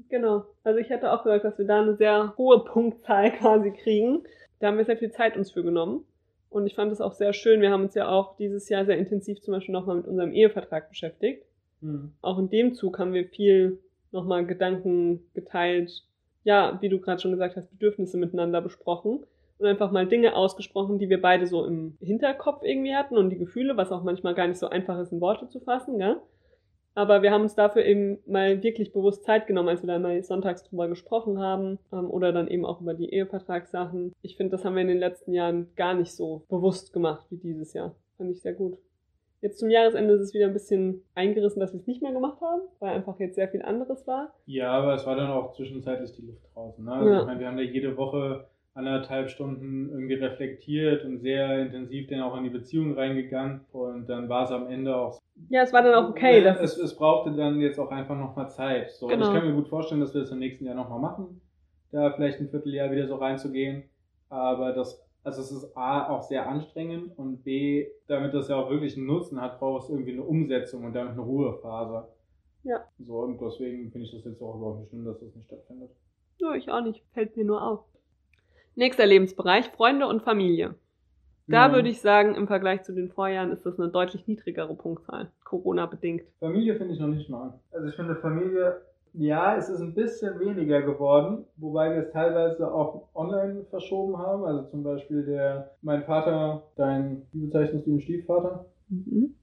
[0.08, 0.44] Genau.
[0.62, 4.24] Also ich hätte auch gesagt, dass wir da eine sehr hohe Punktzahl quasi kriegen.
[4.58, 6.04] Da haben wir sehr viel Zeit uns für genommen.
[6.50, 7.60] Und ich fand es auch sehr schön.
[7.60, 10.88] Wir haben uns ja auch dieses Jahr sehr intensiv zum Beispiel nochmal mit unserem Ehevertrag
[10.88, 11.44] beschäftigt.
[12.22, 13.78] Auch in dem Zug haben wir viel
[14.10, 16.04] nochmal Gedanken geteilt.
[16.42, 19.24] Ja, wie du gerade schon gesagt hast, Bedürfnisse miteinander besprochen.
[19.58, 23.38] Und einfach mal Dinge ausgesprochen, die wir beide so im Hinterkopf irgendwie hatten und die
[23.38, 26.16] Gefühle, was auch manchmal gar nicht so einfach ist, in Worte zu fassen, gell?
[26.94, 30.22] Aber wir haben uns dafür eben mal wirklich bewusst Zeit genommen, als wir da mal
[30.22, 34.14] sonntags drüber gesprochen haben ähm, oder dann eben auch über die Ehevertragssachen.
[34.22, 37.36] Ich finde, das haben wir in den letzten Jahren gar nicht so bewusst gemacht wie
[37.36, 37.94] dieses Jahr.
[38.16, 38.78] Fand ich sehr gut.
[39.42, 42.40] Jetzt zum Jahresende ist es wieder ein bisschen eingerissen, dass wir es nicht mehr gemacht
[42.40, 44.32] haben, weil einfach jetzt sehr viel anderes war.
[44.46, 46.82] Ja, aber es war dann auch zwischenzeitlich die Luft draußen.
[46.82, 46.92] Ne?
[46.92, 47.20] Also Ja.
[47.20, 52.20] ich meine, wir haben da jede Woche anderthalb Stunden irgendwie reflektiert und sehr intensiv dann
[52.20, 53.62] auch in die Beziehung reingegangen.
[53.72, 56.38] Und dann war es am Ende auch Ja, es war dann auch okay.
[56.38, 58.90] Ja, Dass es, es brauchte dann jetzt auch einfach nochmal Zeit.
[58.90, 59.26] So, Genau.
[59.26, 61.40] Ich kann mir gut vorstellen, dass wir das im nächsten Jahr nochmal machen,
[61.90, 63.84] da vielleicht ein Vierteljahr wieder so reinzugehen.
[64.28, 68.68] Aber das, also es ist A, auch sehr anstrengend und B, damit das ja auch
[68.68, 72.08] wirklich einen Nutzen hat, braucht es irgendwie eine Umsetzung und damit eine Ruhephase.
[72.64, 72.84] Ja.
[72.98, 75.90] So, und deswegen finde ich das jetzt auch überhaupt nicht schlimm, dass das nicht stattfindet.
[76.38, 77.02] Ja, ich auch nicht.
[77.14, 77.84] Fällt mir nur auf.
[78.76, 80.74] Nächster Lebensbereich, Freunde und Familie.
[81.48, 81.72] Da Ja.
[81.74, 86.22] würde ich sagen, im Vergleich zu den Vorjahren ist das eine deutlich niedrigere Punktzahl, Corona-bedingt.
[86.40, 87.54] Familie finde ich noch nicht mal.
[87.72, 88.82] Also ich finde Familie,
[89.14, 94.44] ja, es ist ein bisschen weniger geworden, wobei wir es teilweise auch online verschoben haben.
[94.44, 99.34] Also zum Beispiel der, mein Vater, dein, wie bezeichnest du ihn, Stiefvater Mhm.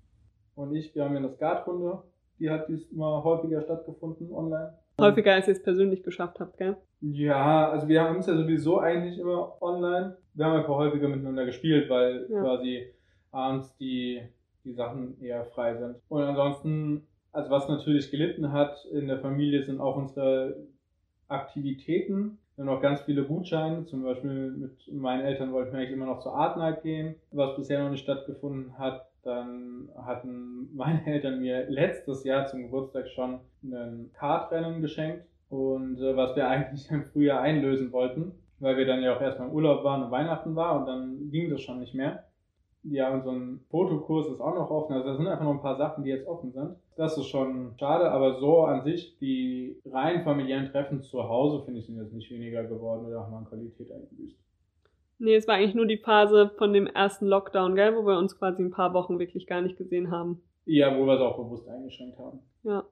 [0.56, 2.04] und ich, wir haben ja eine Skatrunde,
[2.40, 4.74] die hat diesmal häufiger stattgefunden online.
[5.02, 6.78] Häufiger als ihr es persönlich geschafft habt, gell?
[7.06, 10.16] Ja, also wir haben es ja sowieso eigentlich immer online.
[10.36, 12.42] Wir haben einfach häufiger miteinander gespielt, weil Ja.
[12.42, 12.88] quasi
[13.32, 14.22] abends die,
[14.64, 15.98] die Sachen eher frei sind.
[16.08, 20.56] Und ansonsten, also was natürlich gelitten hat in der Familie, sind auch unsere
[21.28, 22.38] Aktivitäten.
[22.56, 26.06] Wir haben noch ganz viele Gutscheine, zum Beispiel mit meinen Eltern wollten wir eigentlich immer
[26.06, 29.10] noch zur Art Night gehen, was bisher noch nicht stattgefunden hat.
[29.24, 36.16] Dann hatten meine Eltern mir letztes Jahr zum Geburtstag schon ein Kartrennen geschenkt und äh,
[36.16, 39.84] was wir eigentlich im Frühjahr einlösen wollten, weil wir dann ja auch erstmal im Urlaub
[39.84, 42.24] waren und Weihnachten war und dann ging das schon nicht mehr.
[42.86, 44.94] Ja, und so ein Fotokurs ist auch noch offen.
[44.94, 46.76] Also da sind einfach noch ein paar Sachen, die jetzt offen sind.
[46.98, 51.80] Das ist schon schade, aber so an sich, die rein familiären Treffen zu Hause, finde
[51.80, 54.38] ich, sind jetzt nicht weniger geworden oder haben an Qualität eingebüßt.
[55.20, 58.38] Nee, es war eigentlich nur die Phase von dem ersten Lockdown, gell, wo wir uns
[58.38, 60.42] quasi ein paar Wochen wirklich gar nicht gesehen haben.
[60.66, 62.40] Ja, wo wir es auch bewusst eingeschränkt haben.
[62.64, 62.84] Ja,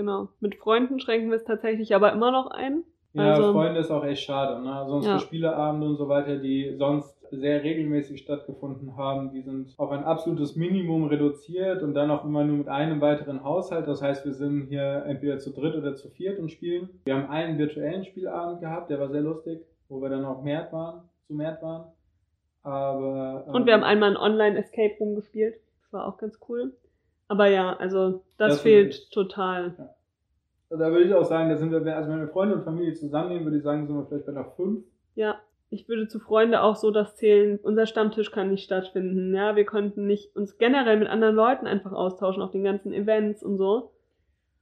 [0.00, 0.28] genau.
[0.40, 2.84] Mit Freunden schränken wir es tatsächlich aber immer noch ein.
[3.12, 4.62] Ja, Also- Freunde ist auch echt schade.
[4.62, 4.72] Ne?
[4.72, 5.20] Also unsere Ja.
[5.20, 10.56] Spieleabende und so weiter, die sonst sehr regelmäßig stattgefunden haben, die sind auf ein absolutes
[10.56, 13.86] Minimum reduziert und dann auch immer nur mit einem weiteren Haushalt.
[13.86, 16.88] Das heißt, wir sind hier entweder zu dritt oder zu viert und spielen.
[17.04, 20.68] Wir haben einen virtuellen Spielabend gehabt, der war sehr lustig, wo wir dann auch mehr
[20.72, 21.84] waren, zu mehr waren.
[22.62, 25.54] Aber Und ähm, wir haben einmal ein Online-Escape Room gespielt.
[25.82, 26.72] Das war auch ganz cool.
[27.30, 29.74] Aber ja, also das, Das fehlt total.
[30.68, 32.92] also da würde ich auch sagen, da sind wir, also wenn wir Freunde und Familie
[32.94, 34.82] zusammennehmen, würde ich sagen, sind wir vielleicht bei einer 5.
[35.14, 35.36] Ja,
[35.70, 37.60] ich würde zu Freunde auch so das zählen.
[37.62, 39.32] Unser Stammtisch kann nicht stattfinden.
[39.32, 43.44] Ja, wir konnten nicht uns generell mit anderen Leuten einfach austauschen auf den ganzen Events
[43.44, 43.92] und so.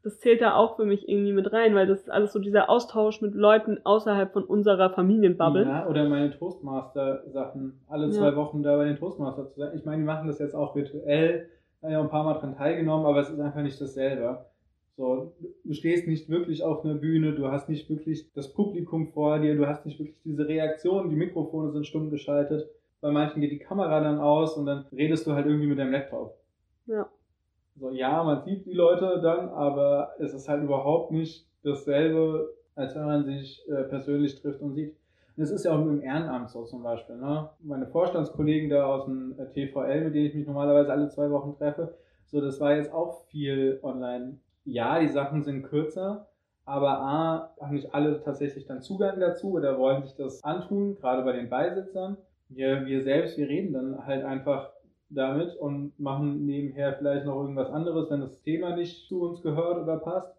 [0.03, 2.69] Das zählt da auch für mich irgendwie mit rein, weil das ist alles so dieser
[2.69, 5.65] Austausch mit Leuten außerhalb von unserer Familienbubble.
[5.65, 7.81] Ja, oder meine Toastmaster-Sachen.
[7.89, 8.13] Alle Ja.
[8.13, 9.73] zwei Wochen da bei den Toastmaster zu sein.
[9.75, 11.49] Ich meine, die machen das jetzt auch virtuell.
[11.83, 14.45] Ja ein paar Mal dran teilgenommen, aber es ist einfach nicht dasselbe.
[14.97, 19.39] So, du stehst nicht wirklich auf einer Bühne, du hast nicht wirklich das Publikum vor
[19.39, 22.69] dir, du hast nicht wirklich diese Reaktion, die Mikrofone sind stumm geschaltet.
[23.01, 25.93] Bei manchen geht die Kamera dann aus und dann redest du halt irgendwie mit deinem
[25.93, 26.37] Laptop.
[26.87, 27.09] Ja.
[27.77, 32.97] So, ja, man sieht die Leute dann, aber es ist halt überhaupt nicht dasselbe, als
[32.97, 34.97] wenn man sich äh, persönlich trifft und sieht.
[35.41, 37.17] Es ist ja auch im Ehrenamt so zum Beispiel.
[37.17, 37.49] Ne?
[37.61, 41.57] Meine Vorstandskollegen da aus dem äh, TVL, mit denen ich mich normalerweise alle zwei Wochen
[41.57, 41.97] treffe,
[42.27, 44.39] so, das war jetzt auch viel online.
[44.65, 46.27] Ja, die Sachen sind kürzer,
[46.67, 51.23] aber A, haben nicht alle tatsächlich dann Zugang dazu oder wollen sich das antun, gerade
[51.23, 52.19] bei den Beisitzern.
[52.51, 54.73] Wir, wir selbst, wir reden dann halt einfach
[55.09, 59.83] damit und machen nebenher vielleicht noch irgendwas anderes, wenn das Thema nicht zu uns gehört
[59.83, 60.35] oder passt.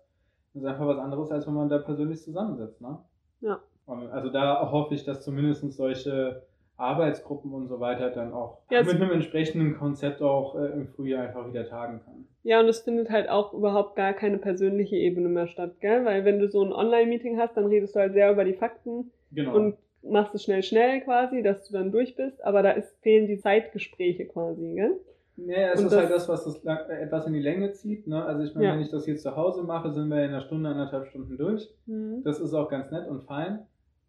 [0.54, 2.82] Das ist einfach was anderes, als wenn man da persönlich zusammensitzt.
[2.82, 3.00] Ne?
[3.40, 3.60] Ja.
[3.90, 6.44] Und also da hoffe ich, dass zumindest solche
[6.78, 11.24] Arbeitsgruppen und so weiter dann auch Ja, mit einem entsprechenden Konzept auch äh, im Frühjahr
[11.24, 12.26] einfach wieder tagen kann.
[12.44, 16.06] Ja, und es findet halt auch überhaupt gar keine persönliche Ebene mehr statt, gell?
[16.06, 19.12] Weil wenn du so ein Online-Meeting hast, dann redest du halt sehr über die Fakten
[19.32, 19.56] Genau.
[19.56, 23.28] und machst es schnell, schnell quasi, dass du dann durch bist, aber da ist, fehlen
[23.28, 24.96] die Zeitgespräche quasi, gell?
[25.36, 27.72] Ja, es Und ist das- halt das, was das lang, äh, etwas in die Länge
[27.74, 28.08] zieht.
[28.08, 28.24] Ne?
[28.24, 28.74] Also ich meine, Ja.
[28.74, 31.70] wenn ich das jetzt zu Hause mache, sind wir in einer Stunde, anderthalb Stunden durch.
[31.86, 32.24] Mhm.
[32.24, 33.60] Das ist auch ganz nett und fein.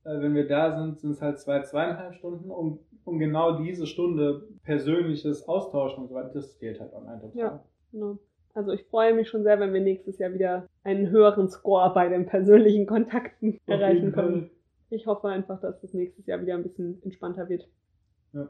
[0.05, 3.87] Äh, wenn wir da sind, sind es halt zwei, zweieinhalb Stunden, um, um genau diese
[3.87, 7.39] Stunde persönliches Austauschen und so weiter, das fehlt halt online total.
[7.39, 7.65] Ja.
[7.93, 8.19] Genau.
[8.55, 12.09] Also ich freue mich schon sehr, wenn wir nächstes Jahr wieder einen höheren Score bei
[12.09, 14.51] den persönlichen Kontakten Auf erreichen können.
[14.91, 17.69] Ich hoffe einfach, dass das nächstes Jahr wieder ein bisschen entspannter wird.
[18.33, 18.49] Ja.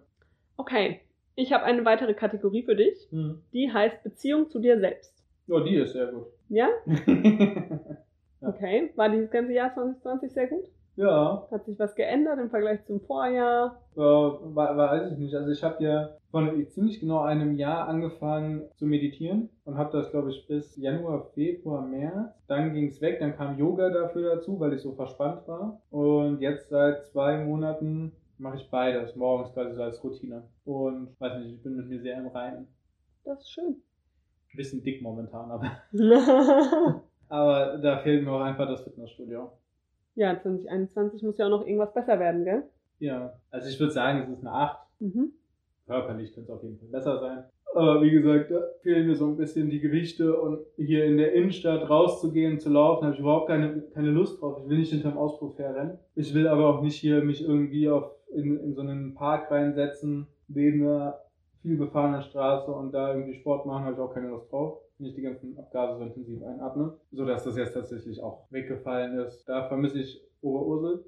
[0.57, 1.01] Okay,
[1.35, 3.09] ich habe eine weitere Kategorie für dich.
[3.11, 3.43] Hm.
[3.53, 5.15] Die heißt Beziehung zu dir selbst.
[5.47, 6.27] Ja, die ist sehr gut.
[6.49, 6.69] Ja?
[8.43, 8.49] Ja.
[8.49, 8.91] Okay.
[8.97, 10.65] War dieses ganze Jahr 2020 sehr gut?
[10.97, 13.81] Ja, Hat sich was geändert im Vergleich zum Vorjahr?
[13.97, 15.35] äh, wa- weiß ich nicht.
[15.35, 20.11] Also ich habe ja vor ziemlich genau einem Jahr angefangen zu meditieren und habe das,
[20.11, 22.45] glaube ich, bis Januar, Februar, März.
[22.47, 25.81] Dann ging es weg, dann kam Yoga dafür dazu, weil ich so verspannt war.
[25.91, 30.45] Und jetzt seit zwei Monaten mache ich beides, morgens quasi so als Routine.
[30.65, 32.69] Und weiß nicht, ich bin mit mir sehr im Reinen.
[33.25, 33.83] Das ist schön.
[34.53, 39.51] Ein bisschen dick momentan, aber, ja, aber da fehlt mir auch einfach das Fitnessstudio.
[40.21, 42.65] 2021 muss ja auch noch irgendwas besser werden, gell?
[42.99, 44.79] Ja, also ich würde sagen, es ist eine 8.
[45.01, 45.33] Mhm.
[45.87, 47.45] Körperlich könnte es auf jeden Fall besser sein.
[47.75, 51.33] Aber wie gesagt, da fehlen mir so ein bisschen die Gewichte und hier in der
[51.33, 54.59] Innenstadt rauszugehen, zu laufen, habe ich überhaupt keine, keine Lust drauf.
[54.63, 55.99] Ich will nicht hinterm Auspuff herrennen.
[56.15, 60.27] Ich will aber auch nicht hier mich irgendwie auf, in, in so einen Park reinsetzen,
[60.49, 61.21] neben einer
[61.63, 64.81] viel befahrenen Straße und da irgendwie Sport machen, habe ich auch keine Lust drauf.
[65.01, 66.93] Nicht die ganzen Abgase so intensiv einatmen.
[67.13, 69.45] So dass das jetzt tatsächlich auch weggefallen ist.
[69.49, 71.05] Da vermisse ich Oberursel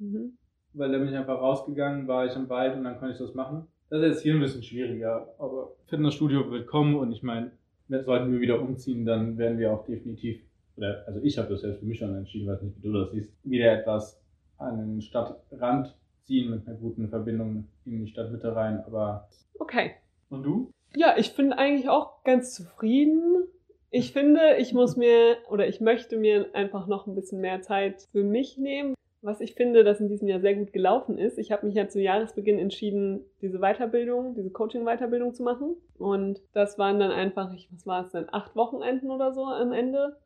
[0.00, 0.38] Mhm.
[0.74, 3.34] weil da bin ich einfach rausgegangen, war ich im Wald und dann konnte ich das
[3.34, 3.66] machen.
[3.90, 7.50] Das ist jetzt hier ein bisschen schwieriger, aber Fitnessstudio wird kommen und ich meine,
[7.88, 10.40] sollten wir wieder umziehen, dann werden wir auch definitiv,
[10.76, 13.10] oder also ich habe das jetzt für mich schon entschieden, weiß nicht, wie du das
[13.10, 14.22] siehst, wieder etwas
[14.58, 19.92] an den Stadtrand ziehen mit einer guten Verbindung in die Stadtmitte rein, aber Okay.
[20.28, 20.70] und du?
[20.96, 23.44] Ja, ich bin eigentlich auch ganz zufrieden.
[23.90, 28.08] Ich finde, ich muss mir oder ich möchte mir einfach noch ein bisschen mehr Zeit
[28.12, 28.94] für mich nehmen.
[29.20, 31.38] Was ich finde, das in diesem Jahr sehr gut gelaufen ist.
[31.38, 35.76] Ich habe mich ja zu Jahresbeginn entschieden, diese Weiterbildung, diese Coaching-Weiterbildung zu machen.
[35.98, 39.72] Und das waren dann einfach, ich, was war es denn, acht Wochenenden oder so am
[39.72, 40.16] Ende,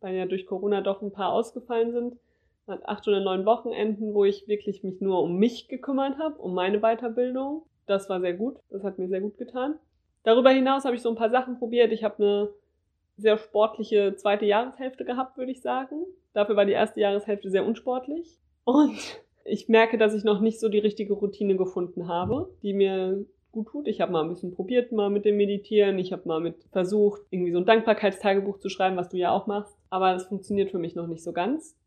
[0.00, 2.16] weil ja durch Corona doch ein paar ausgefallen sind.
[2.66, 6.80] Acht oder neun Wochenenden, wo ich wirklich mich nur um mich gekümmert habe, um meine
[6.80, 7.62] Weiterbildung.
[7.86, 8.58] Das war sehr gut.
[8.68, 9.78] Das hat mir sehr gut getan.
[10.22, 11.92] Darüber hinaus habe ich so ein paar Sachen probiert.
[11.92, 12.48] Ich habe eine
[13.16, 16.04] sehr sportliche zweite Jahreshälfte gehabt, würde ich sagen.
[16.32, 18.38] Dafür war die erste Jahreshälfte sehr unsportlich.
[18.64, 18.98] Und
[19.44, 23.68] ich merke, dass ich noch nicht so die richtige Routine gefunden habe, die mir gut
[23.68, 23.88] tut.
[23.88, 25.98] Ich habe mal ein bisschen probiert, mal mit dem Meditieren.
[25.98, 29.46] Ich habe mal mit versucht, irgendwie so ein Dankbarkeitstagebuch zu schreiben, was du ja auch
[29.46, 29.76] machst.
[29.90, 31.77] Aber das funktioniert für mich noch nicht so ganz.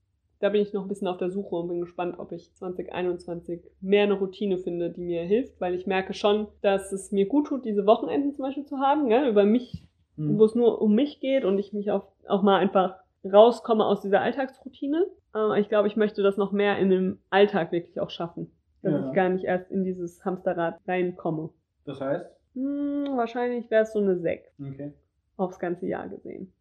[0.42, 3.62] Da bin ich noch ein bisschen auf der Suche und bin gespannt, ob ich 2021
[3.80, 7.48] mehr eine Routine finde, die mir hilft, weil ich merke schon, dass es mir gut
[7.48, 11.20] tut, diese Wochenenden zum Beispiel zu haben, gell, über mich, wo es nur um mich
[11.20, 15.06] geht und ich mich auch, auch mal einfach rauskomme aus dieser Alltagsroutine.
[15.32, 18.52] Aber ich glaube, ich möchte das noch mehr in dem Alltag wirklich auch schaffen,
[18.82, 19.08] dass Ja.
[19.10, 21.50] ich gar nicht erst in dieses Hamsterrad reinkomme.
[21.86, 22.26] Das heißt?
[22.56, 24.92] Hm, wahrscheinlich wäre es so eine 6 Okay.
[25.38, 26.52] aufs ganze Jahr gesehen.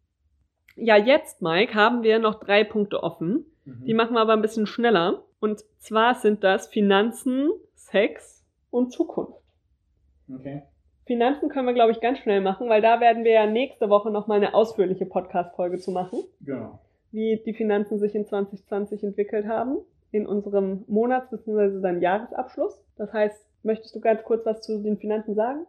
[0.75, 3.45] Ja, jetzt, Mike, haben wir noch drei Punkte offen.
[3.65, 3.85] Mhm.
[3.85, 5.23] Die machen wir aber ein bisschen schneller.
[5.39, 9.39] Und zwar sind das Finanzen, Sex und Zukunft.
[10.33, 10.63] Okay.
[11.05, 14.11] Finanzen können wir, glaube ich, ganz schnell machen, weil da werden wir ja nächste Woche
[14.11, 16.79] nochmal eine ausführliche Podcast-Folge zu machen, Genau.
[17.11, 19.77] wie die Finanzen sich in 2020 entwickelt haben,
[20.11, 21.81] in unserem Monats- bzw.
[21.81, 22.79] dann Jahresabschluss.
[22.97, 25.65] Das heißt, möchtest du ganz kurz was zu den Finanzen sagen?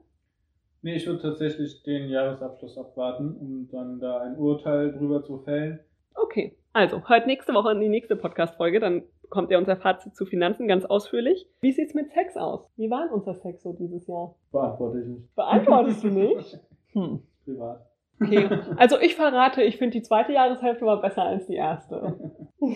[0.83, 5.81] Nee, ich würde tatsächlich den Jahresabschluss abwarten, um dann da ein Urteil drüber zu fällen.
[6.14, 10.26] Okay, also hört nächste Woche in die nächste Podcast-Folge, dann bekommt ihr unser Fazit zu
[10.26, 11.46] Finanzen ganz ausführlich.
[11.61, 12.68] Wie sieht's mit Sex aus?
[12.76, 14.35] Wie war denn unser Sex so dieses Jahr?
[14.50, 15.35] Beantworte ich nicht.
[15.35, 16.58] Beantwortest du nicht?
[16.94, 17.22] Hm.
[17.46, 17.87] Privat.
[18.20, 22.18] Okay, also ich verrate, ich finde die zweite Jahreshälfte war besser als die erste.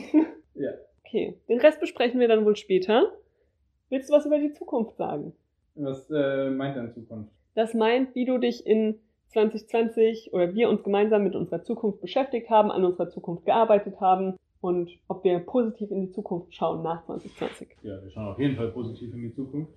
[0.59, 0.71] Ja.
[1.05, 3.13] Okay, den Rest besprechen wir dann wohl später.
[3.91, 5.35] Willst du was über die Zukunft sagen?
[5.75, 7.31] Was äh, meint denn Zukunft?
[7.55, 8.99] Das meint, wie du dich in
[9.29, 14.37] 2020 oder wir uns gemeinsam mit unserer Zukunft beschäftigt haben, an unserer Zukunft gearbeitet haben
[14.61, 17.69] und ob wir positiv in die Zukunft schauen nach 2020.
[17.83, 19.73] Ja, wir schauen auf jeden Fall positiv in die Zukunft.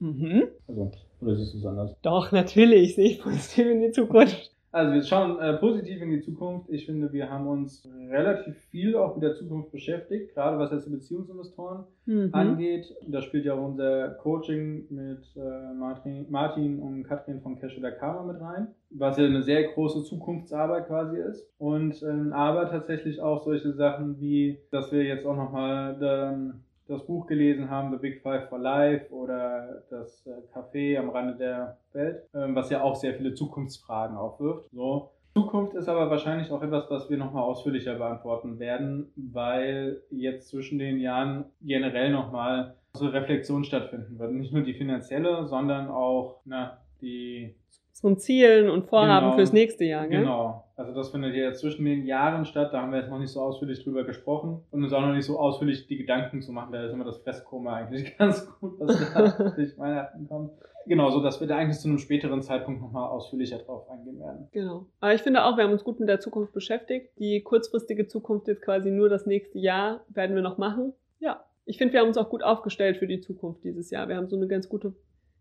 [0.00, 0.48] Mhm.
[0.68, 0.90] Also,
[1.20, 1.96] oder siehst du es anders?
[2.02, 4.53] Doch, natürlich sehe ich positiv in die Zukunft.
[4.74, 6.68] Also, wir schauen äh, positiv in die Zukunft.
[6.68, 10.86] Ich finde, wir haben uns relativ viel auch mit der Zukunft beschäftigt, gerade was jetzt
[10.86, 12.30] die Beziehungsinvestoren Mhm.
[12.32, 12.94] angeht.
[13.06, 17.92] Da spielt ja auch unser Coaching mit äh, Martin, Martin und Katrin von Cash oder
[17.92, 21.48] Karma mit rein, was ja eine sehr große Zukunftsarbeit quasi ist.
[21.58, 27.06] Und ähm, aber tatsächlich auch solche Sachen wie, dass wir jetzt auch nochmal ähm, das
[27.06, 31.78] Buch gelesen haben, The Big Five for Life oder das äh, Café am Rande der
[31.92, 34.68] Welt, ähm, was ja auch sehr viele Zukunftsfragen aufwirft.
[34.72, 35.10] So.
[35.34, 40.78] Zukunft ist aber wahrscheinlich auch etwas, was wir nochmal ausführlicher beantworten werden, weil jetzt zwischen
[40.78, 44.32] den Jahren generell nochmal so Reflexion stattfinden wird.
[44.32, 47.56] Nicht nur die finanzielle, sondern auch na, die
[48.02, 49.36] Ein Zielen und Vorhaben Genau.
[49.36, 50.20] fürs nächste Jahr, gell?
[50.20, 50.64] Genau.
[50.76, 52.70] Also das findet ja zwischen den Jahren statt.
[52.72, 55.24] Da haben wir jetzt noch nicht so ausführlich drüber gesprochen und uns auch noch nicht
[55.24, 56.72] so ausführlich die Gedanken zu machen.
[56.72, 60.50] Da ist immer das Festkoma eigentlich ganz gut, was da durch Weihnachten kommt.
[60.86, 64.48] genau, so dass wir da eigentlich zu einem späteren Zeitpunkt nochmal ausführlicher drauf eingehen werden.
[64.52, 64.86] Genau.
[65.00, 67.10] Aber ich finde auch, wir haben uns gut mit der Zukunft beschäftigt.
[67.18, 70.92] Die kurzfristige Zukunft jetzt quasi nur das nächste Jahr werden wir noch machen.
[71.20, 74.08] Ja, ich finde, wir haben uns auch gut aufgestellt für die Zukunft dieses Jahr.
[74.08, 74.92] Wir haben so eine ganz gute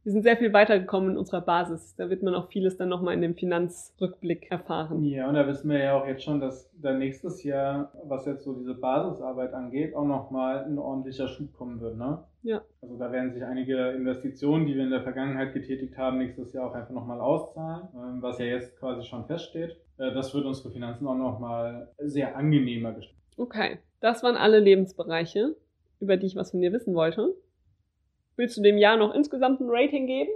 [0.03, 1.95] wir sind sehr viel weitergekommen in unserer Basis.
[1.95, 5.03] Da wird man auch vieles dann nochmal in dem Finanzrückblick erfahren.
[5.03, 8.43] Ja, und da wissen wir ja auch jetzt schon, dass da nächstes Jahr, was jetzt
[8.43, 12.19] so diese Basisarbeit angeht, auch nochmal ein ordentlicher Schub kommen wird, ne?
[12.41, 12.61] Ja.
[12.81, 16.69] Also da werden sich einige Investitionen, die wir in der Vergangenheit getätigt haben, nächstes Jahr
[16.69, 19.77] auch einfach nochmal auszahlen, ähm, was ja jetzt quasi schon feststeht.
[19.97, 23.21] Äh, das wird unsere Finanzen auch nochmal sehr angenehmer gestalten.
[23.37, 25.55] Okay, das waren alle Lebensbereiche,
[26.01, 27.33] über die ich was von dir wissen wollte.
[28.35, 30.31] Willst du dem Jahr noch insgesamt ein Rating geben?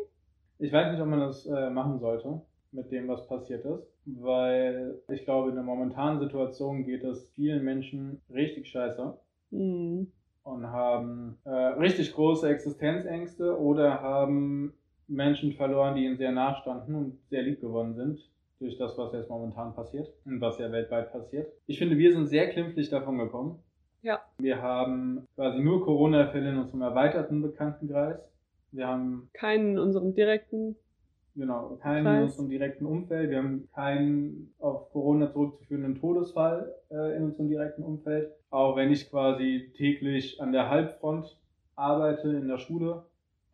[0.60, 5.00] Ich weiß nicht, ob man das äh, machen sollte mit dem, was passiert ist, weil
[5.10, 9.18] ich glaube, in der momentanen Situation geht es vielen Menschen richtig scheiße
[9.52, 10.12] Hm.
[10.44, 14.74] und haben äh, richtig große Existenzängste oder haben
[15.08, 18.20] Menschen verloren, die ihnen sehr nachstanden und sehr lieb geworden sind
[18.60, 21.48] durch das, was jetzt momentan passiert und was ja weltweit passiert.
[21.68, 23.60] Ich finde, wir sind sehr klimpflich davon gekommen.
[24.02, 24.22] Ja.
[24.40, 28.20] Wir haben quasi nur Corona-Fälle in unserem erweiterten Bekanntenkreis.
[28.72, 30.76] Wir haben Keinen in unserem direkten.
[31.36, 32.18] genau keinen Kreis.
[32.18, 33.30] in unserem direkten Umfeld.
[33.30, 38.32] Wir haben keinen auf Corona zurückzuführenden Todesfall äh, in unserem direkten Umfeld.
[38.50, 41.38] Auch wenn ich quasi täglich an der Halbfront
[41.76, 43.04] arbeite in der Schule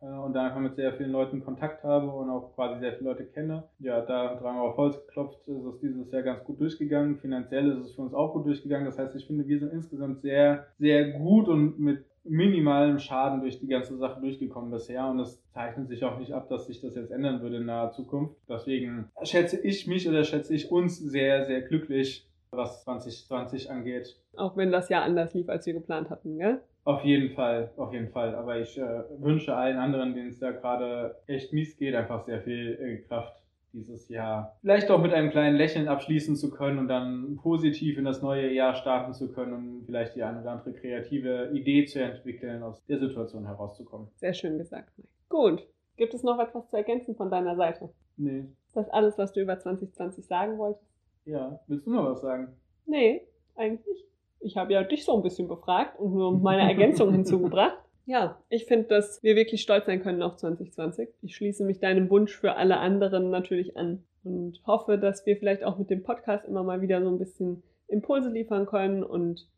[0.04, 3.24] und da einfach mit sehr vielen Leuten Kontakt habe und auch quasi sehr viele Leute
[3.24, 3.64] kenne.
[3.78, 7.16] Ja, da dreimal auf Holz geklopft, ist es dieses Jahr ganz gut durchgegangen.
[7.16, 8.86] Finanziell ist es für uns auch gut durchgegangen.
[8.86, 13.60] Das heißt, ich finde, wir sind insgesamt sehr, sehr gut und mit minimalem Schaden durch
[13.60, 16.94] die ganze Sache durchgekommen bisher und es zeichnet sich auch nicht ab, dass sich das
[16.94, 18.36] jetzt ändern würde in naher Zukunft.
[18.48, 24.16] Deswegen schätze ich mich oder schätze ich uns sehr, sehr glücklich, was 2020 angeht.
[24.36, 26.62] Auch wenn das Jahr anders lief, als wir geplant hatten, gell?
[26.84, 28.34] Auf jeden Fall, auf jeden Fall.
[28.34, 32.42] Aber ich äh, wünsche allen anderen, denen es da gerade echt mies geht, einfach sehr
[32.42, 33.42] viel äh, Kraft
[33.72, 34.56] dieses Jahr.
[34.60, 38.52] Vielleicht auch mit einem kleinen Lächeln abschließen zu können und dann positiv in das neue
[38.52, 42.84] Jahr starten zu können und vielleicht die eine oder andere kreative Idee zu entwickeln, aus
[42.86, 44.08] der Situation herauszukommen.
[44.14, 45.08] Sehr schön gesagt, Mike.
[45.28, 45.66] Gut.
[45.96, 47.90] Gibt es noch etwas zu ergänzen von deiner Seite?
[48.16, 48.46] Nee.
[48.66, 50.90] Ist das alles, was du über 2020 sagen wolltest?
[51.24, 52.56] Ja, willst du noch was sagen?
[52.86, 54.04] Nee, eigentlich nicht.
[54.44, 57.78] Ich habe ja dich so ein bisschen befragt und nur meine Ergänzung hinzugebracht.
[58.06, 61.08] Ja, ich finde, dass wir wirklich stolz sein können auf 2020.
[61.22, 65.64] Ich schließe mich deinem Wunsch für alle anderen natürlich an und hoffe, dass wir vielleicht
[65.64, 69.48] auch mit dem Podcast immer mal wieder so ein bisschen Impulse liefern können und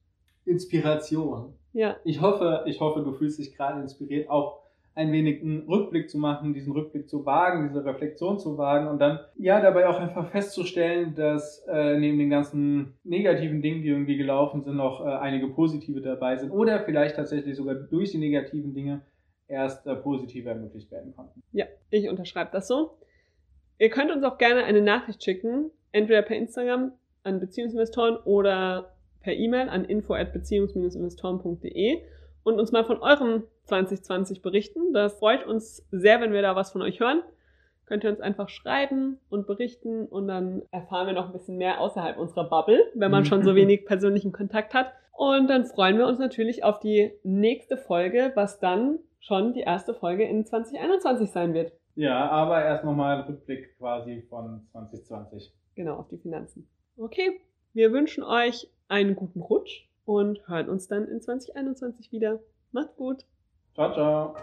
[0.44, 1.54] Inspiration.
[1.72, 4.60] ja, Ich hoffe, ich hoffe, du fühlst dich gerade inspiriert, auch
[4.96, 8.98] ein wenig einen Rückblick zu machen, diesen Rückblick zu wagen, diese Reflexion zu wagen und
[8.98, 14.16] dann ja dabei auch einfach festzustellen, dass äh, neben den ganzen negativen Dingen, die irgendwie
[14.16, 18.72] gelaufen sind, noch äh, einige positive dabei sind oder vielleicht tatsächlich sogar durch die negativen
[18.72, 19.02] Dinge
[19.48, 21.42] erst äh, positive ermöglicht werden konnten.
[21.52, 22.96] Ja, ich unterschreibe das so.
[23.78, 29.34] Ihr könnt uns auch gerne eine Nachricht schicken, entweder per Instagram an Beziehungsinvestoren oder per
[29.34, 32.00] E-Mail an info@beziehungs-investoren.de
[32.46, 34.92] und uns mal von eurem 2020 berichten.
[34.92, 37.22] Das freut uns sehr, wenn wir da was von euch hören.
[37.86, 41.80] Könnt ihr uns einfach schreiben und berichten und dann erfahren wir noch ein bisschen mehr
[41.80, 44.92] außerhalb unserer Bubble, wenn man schon so wenig persönlichen Kontakt hat.
[45.12, 49.92] Und dann freuen wir uns natürlich auf die nächste Folge, was dann schon die erste
[49.92, 51.72] Folge in 2021 sein wird.
[51.96, 55.52] Ja, aber erst nochmal Rückblick quasi von 2020.
[55.74, 56.68] Genau, auf die Finanzen.
[56.96, 57.40] Okay,
[57.72, 62.40] wir wünschen euch einen guten Rutsch und hören uns dann in 2021 wieder.
[62.72, 63.26] Macht's gut.
[63.74, 64.34] Ciao, ciao.